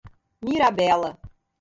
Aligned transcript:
Mirabela 0.41 1.13